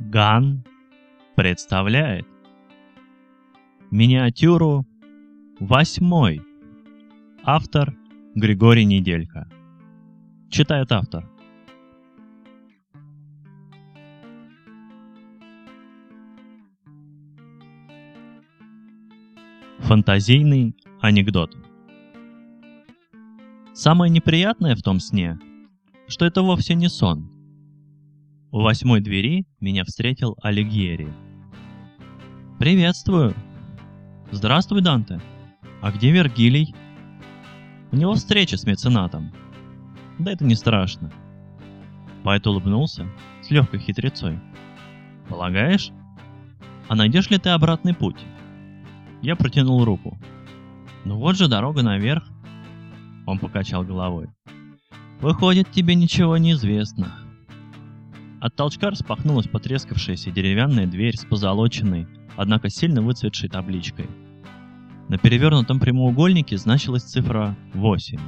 [0.00, 0.64] Ган
[1.36, 2.26] представляет
[3.90, 4.86] миниатюру
[5.60, 6.40] «Восьмой».
[7.44, 7.94] Автор
[8.34, 9.46] Григорий Неделька.
[10.48, 11.30] Читает автор.
[19.80, 21.54] Фантазийный анекдот.
[23.74, 25.38] Самое неприятное в том сне,
[26.08, 27.30] что это вовсе не сон–
[28.52, 31.12] у восьмой двери меня встретил Алигьери.
[32.58, 33.34] «Приветствую!»
[34.32, 35.20] «Здравствуй, Данте!
[35.80, 36.74] А где Вергилий?»
[37.92, 39.32] «У него встреча с меценатом».
[40.18, 41.12] «Да это не страшно».
[42.22, 43.06] Поэт улыбнулся
[43.42, 44.38] с легкой хитрецой.
[45.28, 45.90] «Полагаешь?
[46.88, 48.18] А найдешь ли ты обратный путь?»
[49.22, 50.18] Я протянул руку.
[51.04, 52.28] «Ну вот же дорога наверх».
[53.26, 54.28] Он покачал головой.
[55.20, 57.29] «Выходит, тебе ничего не известно.
[58.40, 64.06] От толчка распахнулась потрескавшаяся деревянная дверь с позолоченной, однако сильно выцветшей табличкой.
[65.10, 68.18] На перевернутом прямоугольнике значилась цифра 8.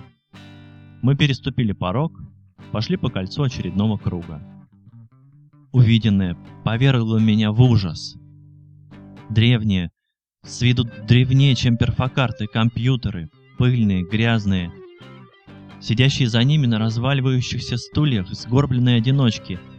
[1.01, 2.13] Мы переступили порог,
[2.73, 4.43] пошли по кольцу очередного круга.
[5.73, 8.17] Увиденное повергло меня в ужас.
[9.31, 9.91] Древние,
[10.45, 14.71] с виду древнее, чем перфокарты, компьютеры, пыльные, грязные.
[15.81, 19.59] Сидящие за ними на разваливающихся стульях сгорбленные одиночки–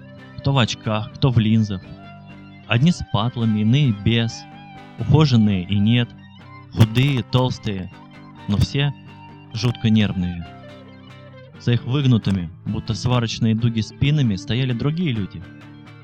[0.44, 1.82] кто в очках, кто в линзах.
[2.68, 4.44] Одни с патлами, иные без,
[5.00, 6.10] ухоженные и нет,
[6.74, 7.90] худые, толстые,
[8.50, 8.94] но все
[9.54, 10.46] жутко нервные.
[11.62, 15.42] За их выгнутыми, будто сварочные дуги спинами, стояли другие люди.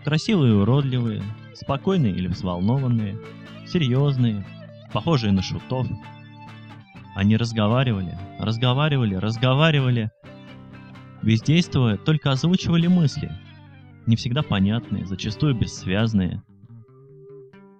[0.06, 1.22] Красивые и уродливые,
[1.53, 3.19] спокойные или взволнованные,
[3.68, 4.47] серьезные,
[4.94, 5.86] похожие на шутов.
[7.13, 10.12] Они разговаривали, разговаривали, разговаривали,
[11.24, 13.30] бездействуя, только озвучивали мысли–
[14.09, 16.42] не всегда понятные, зачастую бессвязные.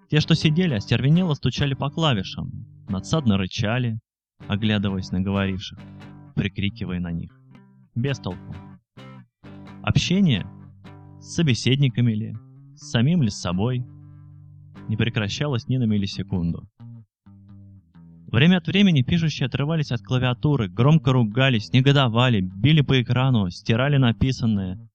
[0.10, 4.00] Те, что сидели, остервенело стучали по клавишам, надсадно рычали,
[4.48, 5.80] оглядываясь на говоривших,
[6.36, 7.32] прикрикивая на них.
[7.96, 8.56] Без толку.
[9.82, 10.46] Общение
[11.20, 12.36] с собеседниками ли,
[12.76, 13.84] с самим ли с собой,
[14.88, 16.70] не прекращалось ни на миллисекунду.
[18.28, 24.89] Время от времени пишущие отрывались от клавиатуры, громко ругались, негодовали, били по экрану, стирали написанное,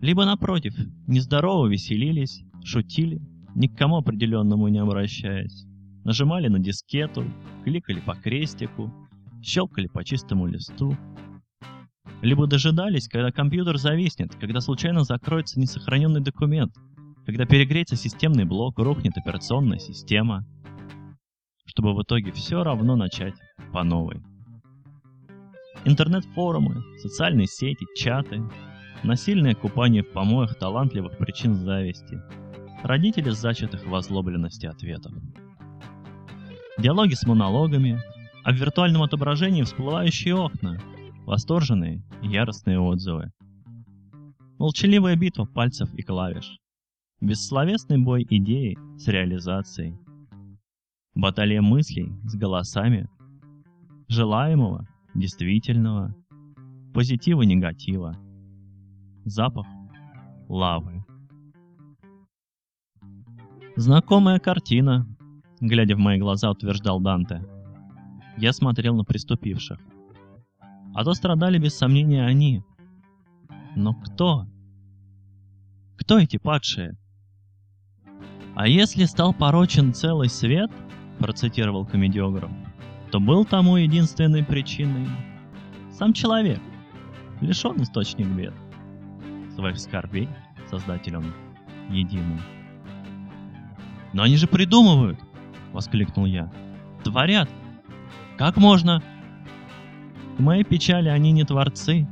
[0.00, 0.74] либо, напротив,
[1.06, 3.20] нездорово веселились, шутили,
[3.54, 5.66] ни к кому определенному не обращаясь.
[6.04, 7.24] Нажимали на дискету,
[7.64, 8.92] кликали по крестику,
[9.42, 10.96] щелкали по чистому листу.
[12.22, 16.72] Либо дожидались, когда компьютер зависнет, когда случайно закроется несохраненный документ,
[17.26, 20.46] когда перегреется системный блок, рухнет операционная система,
[21.66, 23.34] чтобы в итоге все равно начать
[23.72, 24.22] по новой.
[25.84, 28.42] Интернет-форумы, социальные сети, чаты,
[29.04, 32.20] Насильное купание в помоях талантливых причин зависти.
[32.82, 35.12] Родители зачатых в озлобленности ответов.
[36.78, 38.00] Диалоги с монологами,
[38.44, 40.78] а в виртуальном отображении всплывающие окна,
[41.26, 43.30] восторженные и яростные отзывы.
[44.58, 46.58] Молчаливая битва пальцев и клавиш.
[47.20, 49.96] Бессловесный бой идеи с реализацией.
[51.14, 53.08] Баталия мыслей с голосами.
[54.08, 56.14] Желаемого, действительного,
[56.94, 58.16] позитива-негатива
[59.30, 59.66] запах
[60.48, 61.04] лавы.
[63.76, 65.06] Знакомая картина,
[65.60, 67.44] глядя в мои глаза, утверждал Данте.
[68.36, 69.78] Я смотрел на приступивших.
[70.94, 72.64] А то страдали без сомнения они.
[73.76, 74.46] Но кто?
[75.96, 76.96] Кто эти падшие?
[78.56, 80.70] А если стал порочен целый свет,
[81.20, 82.50] процитировал комедиограф,
[83.12, 85.06] то был тому единственной причиной
[85.92, 86.60] сам человек,
[87.40, 88.54] лишен источник бед
[89.58, 90.28] своих скорбей
[90.70, 91.34] Создателем
[91.90, 92.40] единым.
[94.12, 95.18] «Но они же придумывают!»—
[95.72, 96.52] воскликнул я.
[97.02, 97.50] «Творят!
[98.36, 99.02] Как можно?»
[100.36, 102.06] К моей печали они не творцы.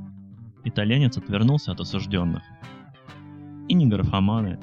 [0.64, 2.42] Итальянец отвернулся от осужденных.
[3.68, 4.58] И не графоманы.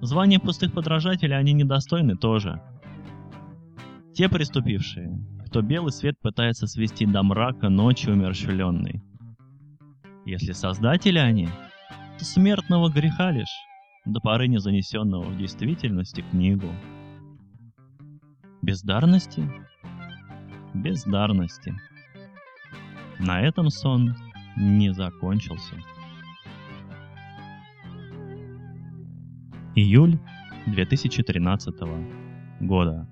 [0.00, 2.62] Звание пустых подражателей они недостойны тоже.
[4.14, 9.02] Те приступившие, кто белый свет пытается свести до мрака ночи умерщвленной.
[10.30, 11.48] Если создатели они,
[12.16, 13.66] то смертного греха лишь,
[14.04, 16.68] до поры не занесенного в действительности книгу.
[18.62, 19.42] Бездарности?
[20.72, 21.74] Бездарности.
[23.18, 24.14] На этом сон
[24.56, 25.74] не закончился.
[29.74, 30.16] Июль
[30.66, 31.74] 2013
[32.60, 33.08] года.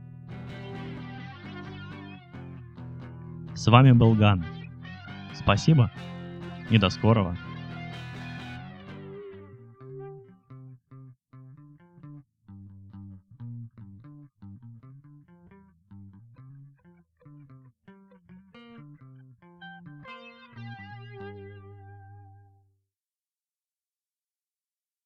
[3.57, 4.45] С вами был Ган.
[5.35, 5.91] Спасибо
[6.71, 7.37] и до скорого.